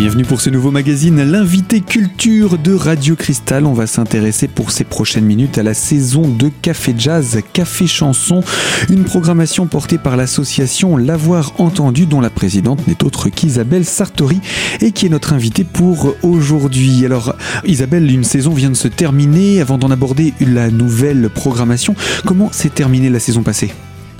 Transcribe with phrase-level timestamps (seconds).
[0.00, 3.66] bienvenue pour ce nouveau magazine, l'invité culture de Radio Cristal.
[3.66, 8.42] On va s'intéresser pour ces prochaines minutes à la saison de Café Jazz, Café Chanson,
[8.88, 14.40] une programmation portée par l'association L'avoir entendu dont la présidente n'est autre qu'Isabelle Sartori
[14.80, 17.04] et qui est notre invitée pour aujourd'hui.
[17.04, 17.36] Alors
[17.66, 19.60] Isabelle, une saison vient de se terminer.
[19.60, 21.94] Avant d'en aborder la nouvelle programmation,
[22.24, 23.70] comment s'est terminée la saison passée?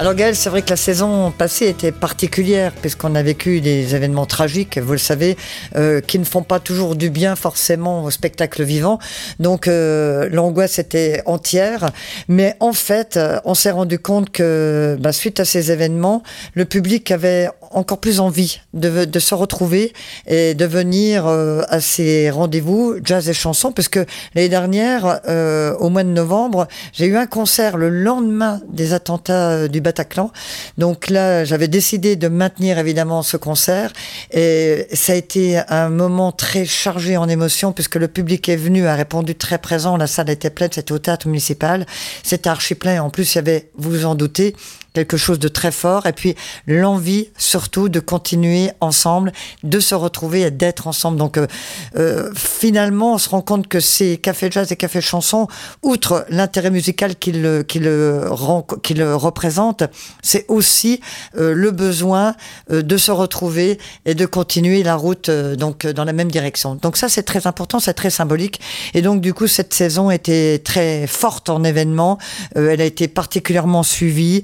[0.00, 4.24] Alors Gaël, c'est vrai que la saison passée était particulière puisqu'on a vécu des événements
[4.24, 5.36] tragiques, vous le savez,
[5.77, 8.98] euh, qui ne font pas toujours du bien forcément au spectacle vivant.
[9.41, 11.91] Donc euh, l'angoisse était entière,
[12.28, 16.22] mais en fait, euh, on s'est rendu compte que bah, suite à ces événements,
[16.55, 19.92] le public avait encore plus envie de, de se retrouver
[20.27, 24.01] et de venir à ces rendez-vous jazz et chansons, puisque
[24.34, 25.20] l'année dernière,
[25.78, 30.33] au mois de novembre, j'ai eu un concert le lendemain des attentats du Bataclan.
[30.78, 33.92] Donc là, j'avais décidé de maintenir évidemment ce concert
[34.33, 38.87] et ça a été un moment très chargé en émotions puisque le public est venu,
[38.87, 41.87] a répondu très présent, la salle était pleine, c'était au théâtre municipal,
[42.22, 43.03] c'était archi plein.
[43.03, 44.55] En plus, il y avait, vous vous en doutez,
[44.92, 46.34] quelque chose de très fort et puis
[46.66, 49.32] l'envie surtout de continuer ensemble,
[49.62, 51.16] de se retrouver et d'être ensemble.
[51.16, 51.47] Donc euh,
[51.97, 55.48] euh, finalement, on se rend compte que ces cafés jazz et cafés chansons,
[55.82, 57.80] outre l'intérêt musical qu'ils qu
[58.82, 59.84] qu représentent,
[60.22, 61.00] c'est aussi
[61.36, 62.34] euh, le besoin
[62.70, 66.75] de se retrouver et de continuer la route donc dans la même direction.
[66.75, 68.60] Donc ça c'est très important, c'est très symbolique
[68.94, 72.19] et donc du coup cette saison était très forte en événements,
[72.54, 74.42] elle a été particulièrement suivie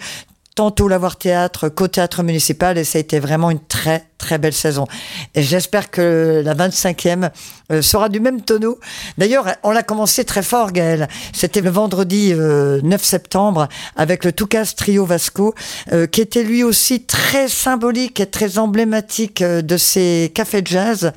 [0.56, 4.52] tantôt l'avoir théâtre qu'au théâtre municipal et ça a été vraiment une très très belle
[4.52, 4.86] saison.
[5.34, 7.30] Et j'espère que la 25e
[7.72, 8.78] euh, sera du même tonneau.
[9.18, 11.08] D'ailleurs, on l'a commencé très fort, Gaël.
[11.32, 15.54] C'était le vendredi 9 euh, septembre avec le Toucas Trio Vasco,
[15.92, 21.12] euh, qui était lui aussi très symbolique et très emblématique de ces cafés de jazz,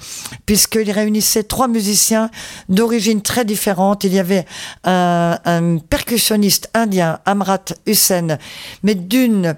[0.46, 2.30] puisqu'il réunissait trois musiciens
[2.68, 4.04] d'origine très différente.
[4.04, 4.46] Il y avait
[4.84, 8.38] un, un percussionniste indien, Amrat Hussein,
[8.84, 9.56] mais d'une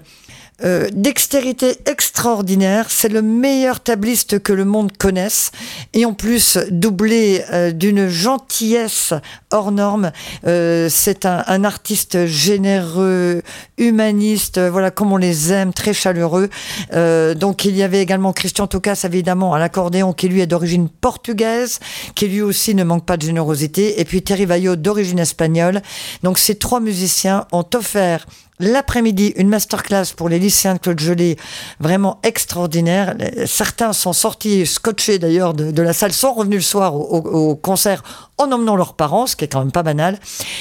[0.64, 2.86] euh, dextérité extraordinaire.
[2.88, 5.50] C'est le meilleur tabliste que le monde connaisse.
[5.92, 9.12] Et en plus, doublé euh, d'une gentillesse
[9.50, 10.12] hors norme.
[10.46, 13.42] Euh, c'est un, un, artiste généreux,
[13.76, 16.48] humaniste, voilà, comme on les aime, très chaleureux.
[16.92, 21.80] donc, il y avait également Christian Tocas, évidemment, à l'accordéon, qui lui est d'origine portugaise,
[22.14, 24.00] qui lui aussi ne manque pas de générosité.
[24.00, 25.82] Et puis Terry Vaillot, d'origine espagnole.
[26.22, 28.26] Donc, ces trois musiciens ont offert
[28.60, 31.36] L'après-midi, une masterclass pour les lycéens de Claude Gelé,
[31.80, 33.16] vraiment extraordinaire.
[33.46, 38.02] Certains sont sortis scotchés d'ailleurs de, la salle, sont revenus le soir au concert
[38.42, 40.18] en emmenant leurs parents, ce qui est quand même pas banal.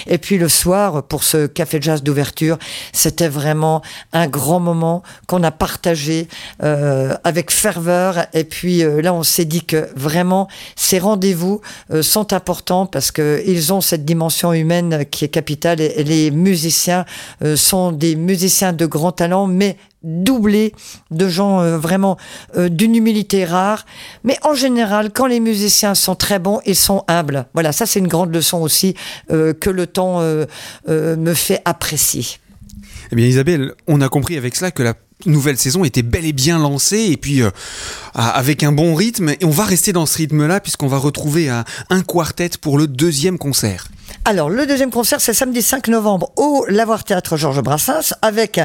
[0.08, 2.58] Et puis le soir, pour ce café jazz d'ouverture,
[2.94, 3.82] c'était vraiment
[4.14, 6.28] un grand moment qu'on a partagé
[6.64, 8.26] euh, avec ferveur.
[8.34, 13.12] Et puis euh, là, on s'est dit que vraiment, ces rendez-vous euh, sont importants parce
[13.12, 15.82] que ils ont cette dimension humaine qui est capitale.
[15.82, 17.06] Et les musiciens
[17.56, 20.74] sont des musiciens de grand talent, mais doublé
[21.12, 22.18] de gens euh, vraiment
[22.56, 23.86] euh, d'une humilité rare.
[24.24, 27.46] Mais en général, quand les musiciens sont très bons, ils sont humbles.
[27.54, 28.96] Voilà, ça c'est une grande leçon aussi
[29.32, 30.22] euh, que le temps
[30.88, 32.26] me fait apprécier.
[33.12, 34.94] Eh bien Isabelle, on a compris avec cela que la
[35.26, 37.42] nouvelle saison était bel et bien lancée et puis
[38.14, 41.50] avec un bon rythme et on va rester dans ce rythme là puisqu'on va retrouver
[41.50, 43.88] un quartet pour le deuxième concert.
[44.24, 48.60] Alors, le deuxième concert, c'est samedi 5 novembre au Lavoir Théâtre Georges Brassens avec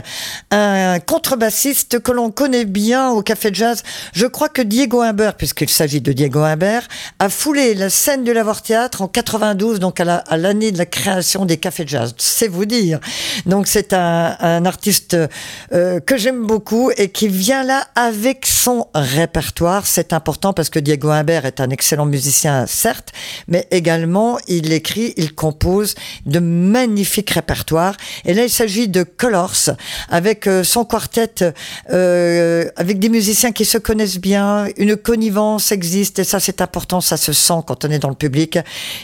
[0.50, 3.82] un contrebassiste que l'on connaît bien au Café Jazz.
[4.12, 6.86] Je crois que Diego Imbert, puisqu'il s'agit de Diego Imbert,
[7.20, 11.46] a foulé la scène du Lavoir Théâtre en 92, donc à l'année de la création
[11.46, 12.14] des Cafés Jazz.
[12.18, 13.00] C'est vous dire.
[13.46, 15.16] Donc, c'est un, un, artiste
[15.72, 19.86] euh, que j'aime beaucoup et qui vient là avec son répertoire.
[19.86, 23.10] C'est important parce que Diego Imbert est un excellent musicien, certes,
[23.48, 27.96] mais également il écrit, il compose de magnifiques répertoires.
[28.24, 29.70] Et là, il s'agit de Colors,
[30.08, 31.52] avec euh, son quartet,
[31.90, 37.00] euh, avec des musiciens qui se connaissent bien, une connivence existe, et ça c'est important,
[37.00, 38.58] ça se sent quand on est dans le public.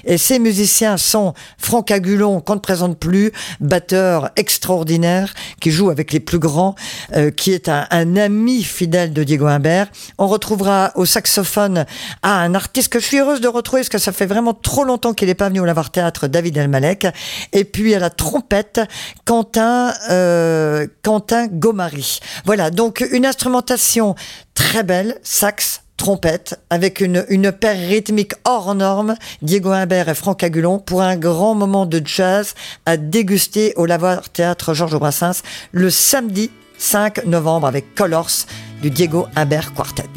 [0.05, 6.13] Et ces musiciens sont Franck Agulon, qu'on ne présente plus, batteur extraordinaire, qui joue avec
[6.13, 6.77] les plus grands,
[7.17, 9.89] euh, qui est un, ami fidèle de Diego Imbert.
[10.19, 11.87] On retrouvera au saxophone
[12.23, 14.85] ah, un artiste que je suis heureuse de retrouver, parce que ça fait vraiment trop
[14.85, 17.07] longtemps qu'il n'est pas venu au Lavar Théâtre, David Elmalek.
[17.53, 18.81] Et puis à la trompette,
[19.25, 22.21] Quentin, euh, Quentin Gomari.
[22.45, 24.15] Voilà, donc une instrumentation
[24.55, 30.43] très belle, sax, trompette, avec une, une paire rythmique hors norme, Diego Imbert et Franck
[30.43, 32.55] Agulon, pour un grand moment de jazz
[32.87, 36.51] à déguster au Lavoir Théâtre Georges Brassens le samedi
[36.83, 38.47] 5 novembre avec Colors
[38.83, 40.11] du Diego Imbert Quartet.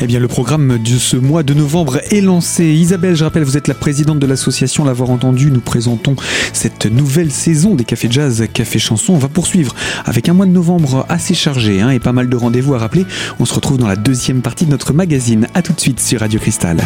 [0.00, 2.64] Eh bien, le programme de ce mois de novembre est lancé.
[2.64, 5.50] Isabelle, je rappelle, vous êtes la présidente de l'association L'avoir entendu.
[5.52, 6.16] Nous présentons
[6.52, 9.14] cette nouvelle saison des cafés jazz, café chanson.
[9.14, 12.36] On va poursuivre avec un mois de novembre assez chargé hein, et pas mal de
[12.36, 13.06] rendez-vous à rappeler.
[13.38, 15.46] On se retrouve dans la deuxième partie de notre magazine.
[15.54, 16.78] À tout de suite sur Radio Cristal.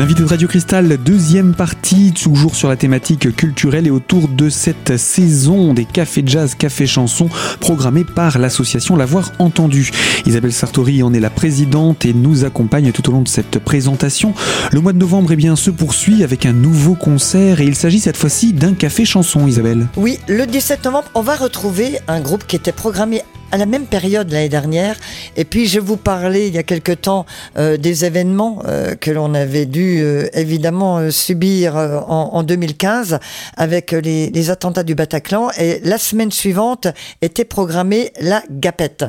[0.00, 4.96] L'invité de Radio Cristal, deuxième partie, toujours sur la thématique culturelle et autour de cette
[4.96, 7.28] saison des cafés jazz, cafés chansons
[7.60, 9.90] programmés par l'association L'avoir entendu.
[10.24, 14.32] Isabelle Sartori en est la présidente et nous accompagne tout au long de cette présentation.
[14.72, 18.00] Le mois de novembre eh bien, se poursuit avec un nouveau concert et il s'agit
[18.00, 19.86] cette fois-ci d'un café chanson, Isabelle.
[19.98, 23.20] Oui, le 17 novembre, on va retrouver un groupe qui était programmé
[23.52, 24.96] à la même période l'année dernière.
[25.36, 27.26] Et puis je vous parlais il y a quelque temps
[27.56, 33.18] euh, des événements euh, que l'on avait dû euh, évidemment subir en, en, 2015
[33.56, 35.50] avec les, les, attentats du Bataclan.
[35.58, 36.88] Et la semaine suivante
[37.22, 39.04] était programmée la Gapette.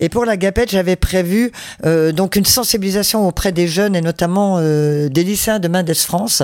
[0.00, 1.52] Et pour la Gapette, j'avais prévu
[1.84, 6.42] donc une sensibilisation auprès des jeunes et notamment des lycéens de Mendes France.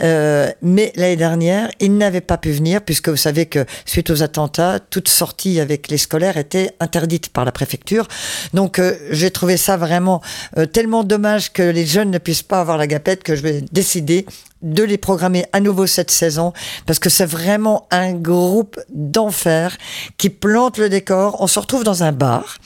[0.00, 4.78] mais l'année dernière, ils n'avaient pas pu venir puisque vous savez que suite aux attentats,
[4.78, 8.08] toute sortie avec les scolaires était interdite par la préfecture.
[8.54, 10.22] Donc euh, j'ai trouvé ça vraiment
[10.56, 13.62] euh, tellement dommage que les jeunes ne puissent pas avoir la gapette que je vais
[13.72, 14.24] décider
[14.62, 16.52] de les programmer à nouveau cette saison
[16.86, 19.76] parce que c'est vraiment un groupe d'enfer
[20.16, 21.36] qui plante le décor.
[21.40, 22.58] On se retrouve dans un bar.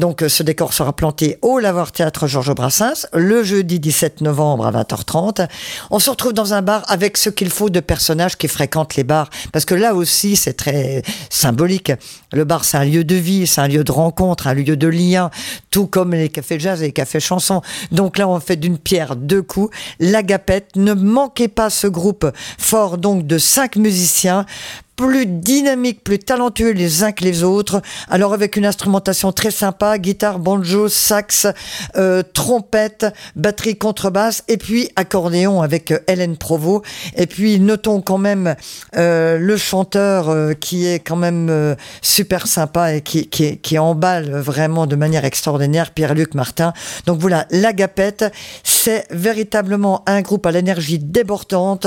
[0.00, 4.66] Donc euh, ce décor sera planté au Lavoir Théâtre Georges Brassens le jeudi 17 novembre
[4.66, 5.46] à 20h30.
[5.90, 9.04] On se retrouve dans un bar avec ce qu'il faut de personnages qui fréquentent les
[9.04, 11.92] bars parce que là aussi c'est très symbolique.
[12.32, 14.88] Le bar c'est un lieu de vie, c'est un lieu de rencontre, un lieu de
[14.88, 15.30] lien,
[15.70, 17.60] tout comme les cafés jazz et les cafés chansons.
[17.92, 19.76] Donc là on fait d'une pierre deux coups.
[19.98, 22.26] L'agapette, ne manquez pas ce groupe
[22.56, 24.46] fort donc de cinq musiciens
[25.00, 27.80] plus dynamiques, plus talentueux les uns que les autres.
[28.10, 31.46] Alors avec une instrumentation très sympa, guitare, banjo, sax,
[31.96, 36.84] euh, trompette, batterie, contrebasse, et puis accordéon avec euh, Hélène Provost.
[37.16, 38.54] Et puis notons quand même
[38.98, 45.24] euh, le chanteur qui est quand même super sympa et qui, emballe vraiment de manière
[45.24, 46.74] extraordinaire, Pierre-Luc Martin.
[47.06, 48.30] Donc voilà, l'Agapette,
[48.64, 51.86] c'est véritablement un groupe à l'énergie débordante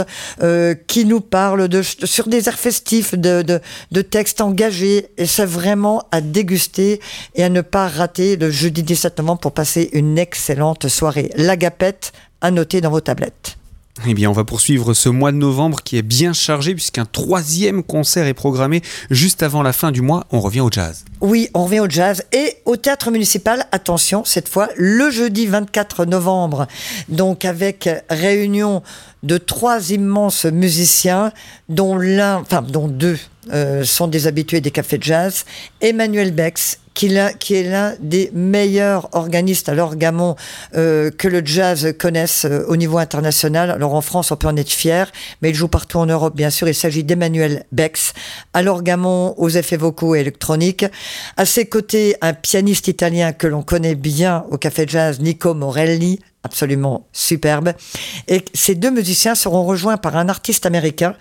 [0.88, 3.44] qui nous parle sur des airs festifs de,
[3.92, 5.08] de, textes engagés.
[5.18, 7.00] Et c'est vraiment à déguster
[7.36, 11.32] et à ne pas rater le jeudi 17 novembre pour passer une excellente soirée.
[11.36, 12.12] L'agapette
[12.42, 13.58] à noter dans vos tablettes.
[14.08, 17.84] Eh bien, on va poursuivre ce mois de novembre qui est bien chargé puisqu'un troisième
[17.84, 18.82] concert est programmé
[19.12, 20.26] juste avant la fin du mois.
[20.32, 21.06] On revient au jazz.
[21.22, 23.66] Oui, on revient au jazz et au théâtre municipal.
[23.72, 26.68] Attention, cette fois, le jeudi 24 novembre.
[27.08, 28.82] Donc, avec réunion
[29.22, 31.32] de trois immenses musiciens,
[31.70, 33.20] dont l'un, enfin, dont deux
[33.54, 35.46] euh, sont des habitués des cafés de jazz.
[35.82, 40.36] Emmanuel Bex, qui, qui est l'un des meilleurs organistes à l'orgamon
[40.76, 43.72] euh, que le jazz connaisse euh, au niveau international.
[43.72, 45.12] Alors en France, on peut en être fier,
[45.42, 46.68] mais il joue partout en Europe, bien sûr.
[46.68, 48.14] Il s'agit d'Emmanuel Bex,
[48.54, 50.86] à l'orgamon, aux effets vocaux et électroniques.
[51.38, 56.20] À ses côtés, un pianiste italien que l'on connaît bien au café jazz, Nico Morelli,
[56.44, 57.74] absolument superbe.
[58.28, 61.16] Et ces deux musiciens seront rejoints par un artiste américain,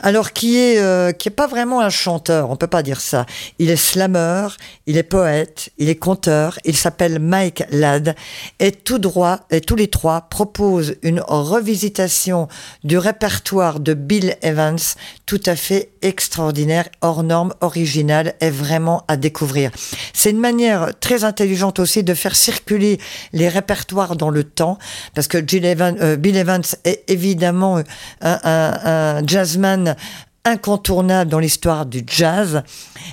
[0.00, 3.26] alors qui est euh, qui est pas vraiment un chanteur, on peut pas dire ça.
[3.58, 4.48] Il est slammer,
[4.86, 6.58] il est poète, il est conteur.
[6.64, 8.14] Il s'appelle Mike Ladd
[8.60, 12.48] et tout droit et tous les trois proposent une revisitation
[12.84, 14.78] du répertoire de Bill Evans,
[15.26, 19.70] tout à fait extraordinaire, hors norme, original et vraiment à découvrir.
[20.12, 22.98] C'est une manière très intelligente aussi de faire circuler
[23.32, 24.67] les répertoires dans le temps
[25.14, 27.80] parce que euh, Bill Evans est évidemment
[28.20, 29.96] un, jazzman
[30.44, 32.62] incontournable dans l'histoire du jazz.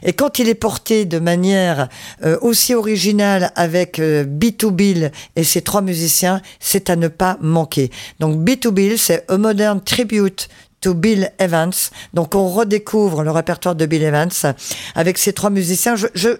[0.03, 1.89] Et quand il est porté de manière
[2.23, 7.37] euh, aussi originale avec euh, B2 Bill et ses trois musiciens, c'est à ne pas
[7.41, 7.91] manquer.
[8.19, 10.49] Donc B2 Bill, c'est A Modern Tribute
[10.93, 11.73] Bill Evans.
[12.13, 14.29] Donc on redécouvre le répertoire de Bill Evans
[14.93, 15.95] avec ces trois musiciens.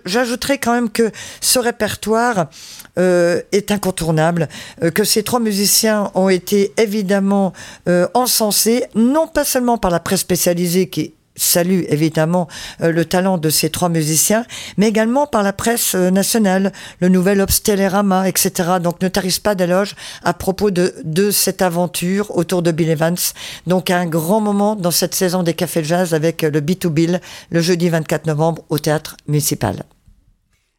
[0.05, 2.48] J'ajouterais quand même que ce répertoire
[2.98, 4.48] euh, est incontournable,
[4.84, 7.54] euh, que ces trois musiciens ont été évidemment
[7.88, 12.48] euh, encensés, non pas seulement par la presse spécialisée qui salue évidemment
[12.82, 14.46] euh, le talent de ces trois musiciens,
[14.78, 18.52] mais également par la presse euh, nationale, le nouvel Obstellerama, etc.
[18.82, 23.18] Donc ne tarisse pas d'éloge à propos de, de cette aventure autour de Bill Evans.
[23.68, 27.62] Donc un grand moment dans cette saison des cafés jazz avec le B2 Bill le
[27.62, 29.84] jeudi 24 novembre au théâtre municipal.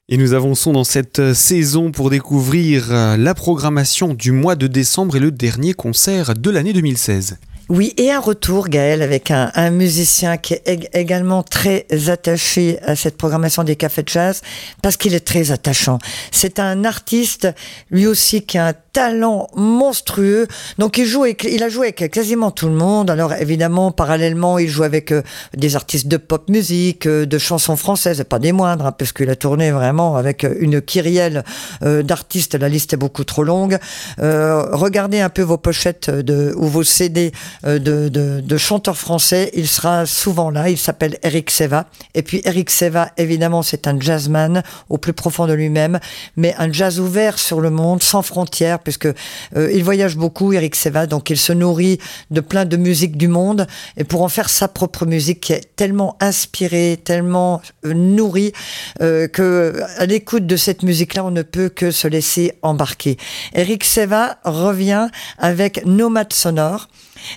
[0.09, 5.21] Et nous avançons dans cette saison pour découvrir la programmation du mois de décembre et
[5.21, 7.39] le dernier concert de l'année 2016.
[7.69, 12.95] Oui, et un retour, Gaël, avec un, un musicien qui est également très attaché à
[12.95, 14.43] cette programmation des cafés de jazz,
[14.83, 15.99] parce qu'il est très attachant.
[16.31, 17.49] C'est un artiste,
[17.91, 20.47] lui aussi, qui a un talent monstrueux.
[20.79, 23.11] Donc il joue, avec, il a joué avec quasiment tout le monde.
[23.11, 25.21] Alors évidemment, parallèlement, il joue avec euh,
[25.55, 29.13] des artistes de pop musique, euh, de chansons françaises, et pas des moindres, hein, parce
[29.13, 31.45] qu'il a tourné vraiment avec euh, une kyrielle
[31.83, 32.55] d'artistes.
[32.55, 33.79] La liste est beaucoup trop longue.
[34.19, 37.33] regardez un peu vos pochettes de, ou vos CD
[37.65, 39.51] de, de, de, chanteur français.
[39.55, 40.69] Il sera souvent là.
[40.69, 41.87] Il s'appelle Eric Seva.
[42.15, 45.99] Et puis Eric Seva, évidemment, c'est un jazzman au plus profond de lui-même,
[46.37, 50.75] mais un jazz ouvert sur le monde, sans frontières, puisque euh, il voyage beaucoup, Eric
[50.75, 51.07] Seva.
[51.07, 51.99] Donc il se nourrit
[52.31, 55.77] de plein de musiques du monde et pour en faire sa propre musique qui est
[55.77, 58.53] tellement inspirée, tellement euh, nourrie
[58.99, 63.17] que à l'écoute de cette musique-là, on ne peut que se laisser embarquer.
[63.55, 65.09] Eric Seva revient
[65.39, 66.89] avec Nomade sonore.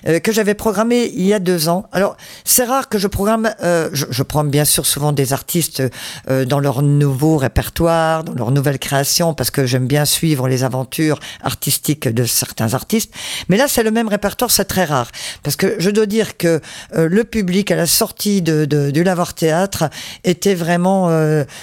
[0.06, 1.86] Euh, que j'avais programmé il y a deux ans.
[1.92, 5.82] Alors, c'est rare que je programme, euh, je, je, prends bien sûr souvent des artistes
[6.28, 10.64] euh, dans leur nouveau répertoire, dans leur nouvelle création, parce que j'aime bien suivre les
[10.64, 13.12] aventures artistiques de certains artistes.
[13.48, 15.10] Mais là, c'est le même répertoire, c'est très rare.
[15.42, 16.60] Parce que je dois dire que
[16.94, 19.90] le public, à la sortie de, de, du Lavoir Théâtre,
[20.24, 21.10] était vraiment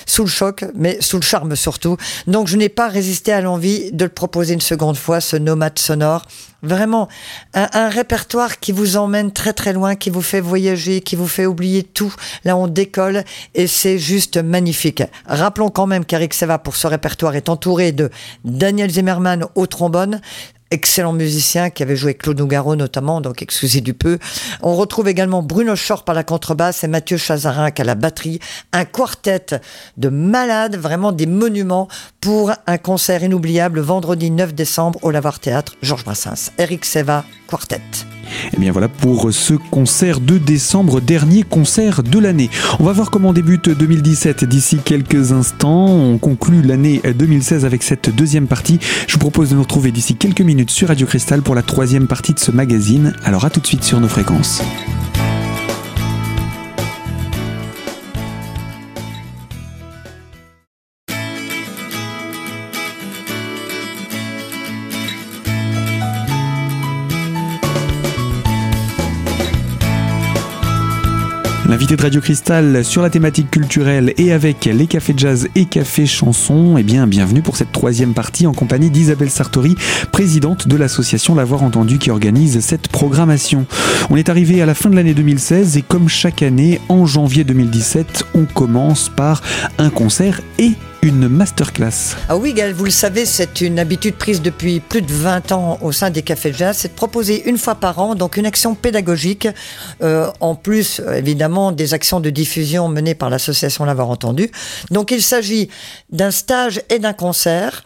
[0.05, 1.97] sous le choc, mais sous le charme surtout.
[2.27, 5.79] Donc, je n'ai pas résisté à l'envie de le proposer une seconde fois, ce nomade
[5.79, 6.23] sonore
[6.63, 7.07] Vraiment,
[7.53, 8.16] un, répertoire
[8.59, 12.13] qui vous emmène très très loin, qui vous fait voyager, qui vous fait oublier tout.
[12.43, 15.03] Là, on décolle et c'est juste magnifique.
[15.25, 18.09] Rappelons quand même qu'Eric Seva, pour ce répertoire, est entouré de
[18.43, 20.21] Daniel Zimmerman au trombone,
[20.71, 24.17] excellent musicien qui avait joué Claude Nougaro notamment, donc excusez du peu.
[24.61, 28.39] On retrouve également Bruno Schor par la contrebasse et Mathieu Chazarin à la batterie.
[28.73, 29.61] Un quartet
[29.97, 31.87] de malades, vraiment des monuments
[32.21, 36.51] pour un concert inoubliable vendredi 9 décembre au Lavoir Théâtre, Georges Brassens.
[36.57, 37.81] Eric Seva, quartet.
[38.45, 42.49] Et eh bien voilà pour ce concert de décembre, dernier concert de l'année.
[42.79, 45.87] On va voir comment débute 2017 d'ici quelques instants.
[45.87, 48.79] On conclut l'année 2016 avec cette deuxième partie.
[49.07, 52.07] Je vous propose de nous retrouver d'ici quelques minutes sur Radio Cristal pour la troisième
[52.07, 53.15] partie de ce magazine.
[53.23, 54.61] Alors à tout de suite sur nos fréquences.
[71.67, 76.05] L'invité de Radio Cristal sur la thématique culturelle et avec les cafés jazz et cafés
[76.05, 79.75] chansons, eh bien, bienvenue pour cette troisième partie en compagnie d'Isabelle Sartori,
[80.13, 83.65] présidente de l'association L'avoir entendu qui organise cette programmation.
[84.09, 87.43] On est arrivé à la fin de l'année 2016 et comme chaque année, en janvier
[87.43, 89.41] 2017, on commence par
[89.77, 92.15] un concert et une masterclass.
[92.29, 95.77] Ah oui, Gaël, vous le savez, c'est une habitude prise depuis plus de 20 ans
[95.81, 98.45] au sein des cafés de jazz, c'est de proposer une fois par an donc une
[98.45, 99.47] action pédagogique,
[100.01, 104.51] euh, en plus évidemment des actions de diffusion menées par l'association L'avoir entendu.
[104.91, 105.69] Donc il s'agit
[106.11, 107.83] d'un stage et d'un concert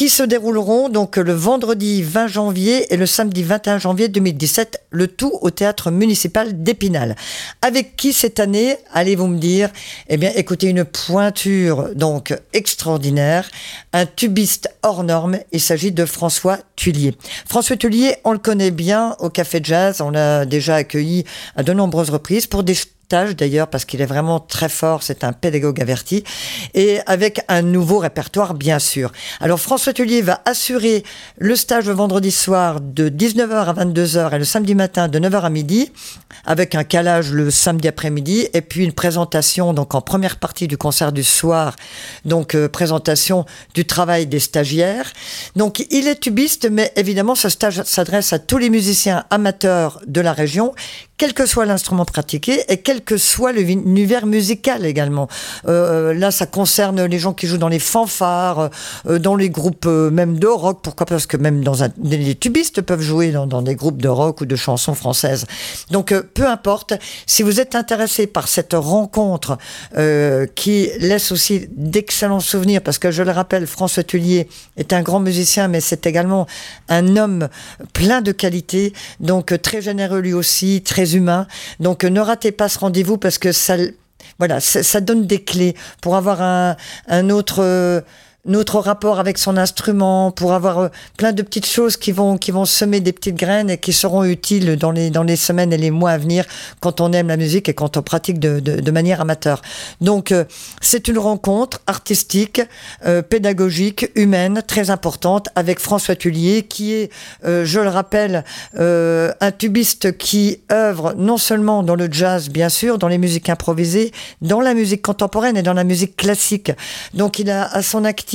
[0.00, 5.08] qui se dérouleront donc le vendredi 20 janvier et le samedi 21 janvier 2017, le
[5.08, 7.16] tout au théâtre municipal d'Épinal.
[7.60, 9.68] Avec qui cette année, allez-vous me dire?
[10.08, 13.50] Eh bien, écoutez, une pointure donc extraordinaire,
[13.92, 15.36] un tubiste hors norme.
[15.52, 17.14] Il s'agit de François Tullier.
[17.46, 20.00] François Tullier, on le connaît bien au Café Jazz.
[20.00, 21.26] On l'a déjà accueilli
[21.56, 22.74] à de nombreuses reprises pour des
[23.10, 26.22] d'ailleurs parce qu'il est vraiment très fort, c'est un pédagogue averti,
[26.74, 29.10] et avec un nouveau répertoire bien sûr.
[29.40, 31.02] Alors François Tullier va assurer
[31.38, 35.42] le stage le vendredi soir de 19h à 22h et le samedi matin de 9h
[35.42, 35.90] à midi,
[36.44, 40.76] avec un calage le samedi après-midi, et puis une présentation donc en première partie du
[40.76, 41.74] concert du soir,
[42.24, 45.12] donc euh, présentation du travail des stagiaires.
[45.56, 50.20] Donc il est tubiste, mais évidemment ce stage s'adresse à tous les musiciens amateurs de
[50.20, 50.74] la région
[51.20, 55.28] quel que soit l'instrument pratiqué et quel que soit l'univers musical également.
[55.68, 58.70] Euh, là, ça concerne les gens qui jouent dans les fanfares,
[59.06, 60.78] euh, dans les groupes euh, même de rock.
[60.82, 64.08] Pourquoi Parce que même dans un, les tubistes peuvent jouer dans, dans, des groupes de
[64.08, 65.44] rock ou de chansons françaises.
[65.90, 66.94] Donc, euh, peu importe.
[67.26, 69.58] Si vous êtes intéressé par cette rencontre
[69.98, 74.48] euh, qui laisse aussi d'excellents souvenirs, parce que je le rappelle, François Tullier
[74.78, 76.46] est un grand musicien, mais c'est également
[76.88, 77.50] un homme
[77.92, 81.46] plein de qualités, donc très généreux lui aussi, très humains.
[81.78, 83.76] Donc ne ratez pas ce rendez-vous parce que ça,
[84.38, 86.76] voilà, ça, donne des clés pour avoir un,
[87.08, 88.02] un autre
[88.46, 92.50] notre rapport avec son instrument, pour avoir euh, plein de petites choses qui vont qui
[92.50, 95.76] vont semer des petites graines et qui seront utiles dans les dans les semaines et
[95.76, 96.44] les mois à venir
[96.80, 99.60] quand on aime la musique et quand on pratique de, de, manière amateur.
[100.00, 100.44] Donc euh,
[100.80, 102.62] c'est une rencontre artistique,
[103.04, 107.10] euh, pédagogique, humaine, très importante avec François Tullier qui est,
[107.44, 108.44] je le rappelle,
[108.76, 114.12] un tubiste qui œuvre non seulement dans le jazz bien sûr, dans les musiques improvisées,
[114.40, 116.72] dans la musique contemporaine et dans la musique classique.
[117.14, 118.29] Donc il a à son actif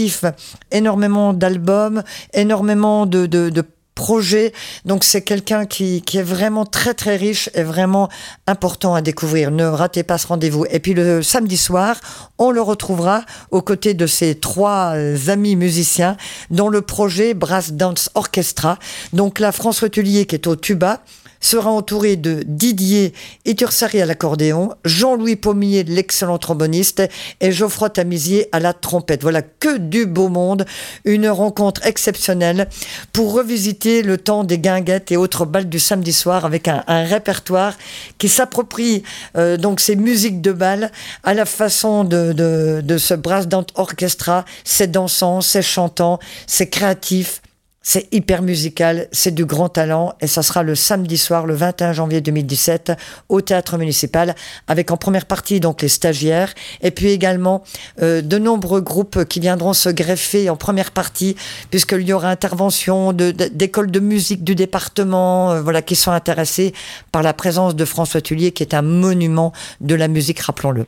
[0.71, 3.63] énormément d'albums, énormément de, de,
[3.95, 4.51] projets.
[4.83, 8.09] Donc c'est quelqu'un qui, qui est vraiment très très riche et vraiment
[8.45, 9.51] important à découvrir.
[9.51, 10.65] Ne ratez pas ce rendez-vous.
[10.69, 11.95] Et puis le samedi soir,
[12.37, 14.95] on le retrouvera aux côtés de ses trois
[15.29, 16.17] amis musiciens
[16.49, 18.79] dans le projet Brass Dance Orchestra.
[19.13, 20.99] Donc là, François Tullier qui est au tuba,
[21.45, 23.13] sera entouré de Didier
[23.45, 27.03] Itursari à l'accordéon, Jean-Louis Pommier, l'excellent tromboniste,
[27.39, 29.21] et Geoffroy Tamizier à la trompette.
[29.21, 30.65] Voilà que du beau monde,
[31.03, 32.67] une rencontre exceptionnelle
[33.13, 37.73] pour revisiter le temps des guinguettes et autres balles du samedi soir avec un, répertoire
[38.17, 39.03] qui s'approprie
[39.37, 40.91] euh, donc ces musiques de bal
[41.23, 47.41] à la façon de, de, de ce brass orchestra, c'est dansant, c'est chantant, c'est créatif,
[47.87, 51.93] c'est hyper musical, c'est du grand talent et ça sera le samedi soir, le 21
[51.93, 52.93] janvier 2017,
[53.29, 54.33] au théâtre municipal,
[54.67, 57.63] avec en première partie donc les stagiaires et puis également
[58.01, 61.35] euh, de nombreux groupes qui viendront se greffer en première partie,
[61.69, 66.73] puisqu'il y aura intervention d'écoles de, musique du département, euh, voilà, qui sont intéressés
[67.11, 70.87] par la présence de François Tullier, qui est un monument de la musique, rappelons-le.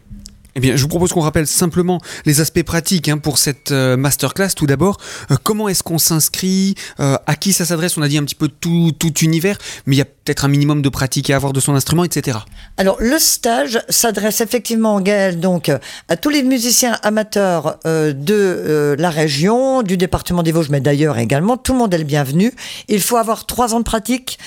[0.57, 3.95] Eh bien, je vous propose qu'on rappelle simplement les aspects pratiques hein, pour cette euh,
[3.95, 4.49] masterclass.
[4.55, 4.97] Tout d'abord,
[5.29, 7.95] euh, comment est-ce qu'on s'inscrit euh, À qui ça s'adresse?
[7.95, 10.49] On a dit un petit peu tout, tout univers, mais il y a peut-être un
[10.49, 12.39] minimum de pratique à avoir de son instrument, etc.
[12.75, 15.71] Alors, le stage s'adresse effectivement, Gaël, donc
[16.09, 21.55] à tous les musiciens amateurs de la région, du département des Vosges, mais d'ailleurs également.
[21.55, 22.53] Tout le monde est le bienvenu.
[22.89, 24.37] Il faut avoir trois ans de pratique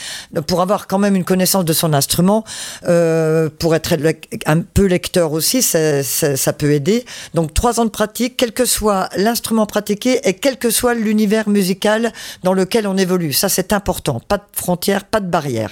[0.47, 2.45] pour avoir quand même une connaissance de son instrument,
[2.83, 3.95] pour être
[4.45, 5.63] un peu lecteur aussi.
[5.63, 7.07] C'est ça, peut aider.
[7.33, 11.49] Donc trois ans de pratique, quel que soit l'instrument pratiqué et quel que soit l'univers
[11.49, 13.33] musical dans lequel on évolue.
[13.33, 14.21] Ça c'est important.
[14.21, 15.70] Pas de frontières, pas de barrières.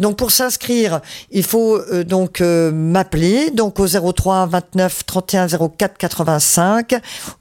[0.00, 5.98] Donc pour s'inscrire, il faut euh, donc euh, m'appeler donc au 03 29 31 04
[5.98, 6.94] 85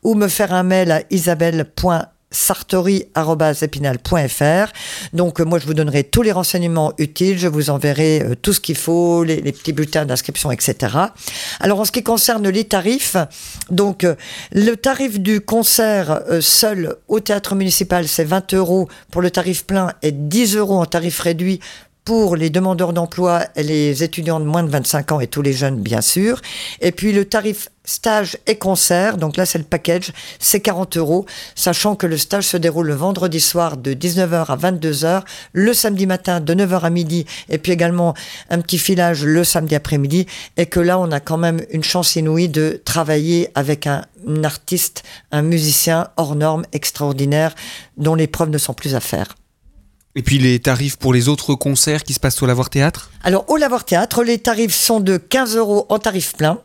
[0.04, 4.74] ou me faire un mail à isabelle.com sartori.epinal.fr.
[5.14, 7.40] Donc, euh, moi, je vous donnerai tous les renseignements utiles.
[7.40, 10.94] Je vous enverrai tout ce qu'il faut, les, petits bulletins d'inscription, etc.
[11.62, 13.16] Alors, en ce qui concerne les tarifs,
[13.70, 14.06] donc,
[14.52, 19.94] le tarif du concert seul au théâtre municipal, c'est 20 euros pour le tarif plein
[20.02, 21.62] et 10 euros en tarif réduit
[22.08, 25.82] pour les demandeurs d'emploi, les étudiants de moins de 25 ans et tous les jeunes,
[25.82, 26.40] bien sûr.
[26.80, 31.26] Et puis le tarif stage et concert, donc là c'est le package, c'est 40 euros,
[31.54, 36.08] sachant que le stage se déroule le vendredi soir de 19h à 22h, le samedi
[36.08, 38.14] matin de 9h à midi, et puis également
[38.50, 42.16] un petit filage le samedi après-midi, et que là on a quand même une chance
[42.16, 47.54] inouïe de travailler avec un, un artiste, un musicien hors norme, extraordinaire,
[47.98, 49.36] dont les preuves ne sont plus à faire.
[50.18, 53.12] Et puis les tarifs pour les autres concerts qui se passent au Lavoir Théâtre?
[53.24, 56.60] Alors au Lavoir Théâtre, les tarifs sont de 15 euros en tarif plein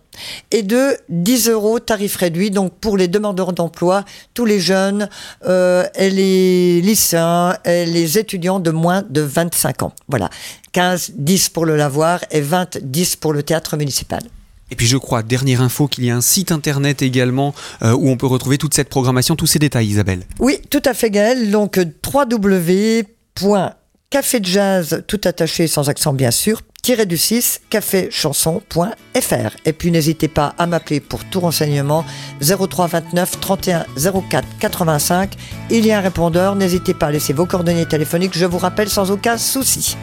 [0.51, 2.51] et de 10 euros tarif réduit.
[2.51, 5.07] Donc pour les demandeurs d'emploi, tous les jeunes,
[5.45, 9.93] euh, et les lycéens, et les étudiants de moins de 25 ans.
[10.09, 10.31] Voilà,
[10.73, 14.23] 15, 10 pour le Lavoir et 20, 10 pour le théâtre municipal.
[14.71, 18.09] Et puis je crois, dernière info, qu'il y a un site internet également euh, où
[18.09, 20.23] on peut retrouver toute cette programmation, tous ces détails, Isabelle.
[20.39, 21.51] Oui, tout à fait, Gaël.
[21.51, 23.03] Donc www
[23.35, 23.75] point
[24.11, 29.93] café de jazz tout attaché sans accent bien sûr tiré du 6 caféchanson.fr et puis
[29.93, 32.05] n'hésitez pas à m'appeler pour tout renseignement
[32.41, 33.87] 03 29 31
[34.29, 35.37] 04 85
[35.71, 38.37] il y a un répondeur n'hésitez pas à laisser vos coordonnées téléphoniques.
[38.37, 39.97] Je vous rappelle sans aucun souci.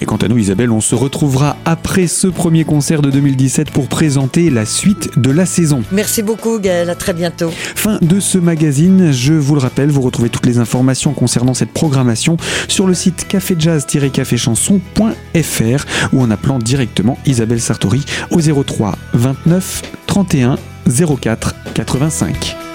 [0.00, 3.88] Et quant à nous Isabelle on se retrouvera après ce premier concert de 2017 pour
[3.88, 5.82] présenter la suite de la saison.
[5.92, 6.88] Merci beaucoup Gaël.
[6.88, 7.50] À très bientôt.
[7.50, 9.12] Fin de ce magazine.
[9.12, 13.28] Je vous le rappelle vous retrouvez toutes les informations concernant cette programmation sur le site
[13.28, 22.73] caféjazz-caféchanson.fr ou en appelant directement Isabelle Sartori au 03 29 31 04 85.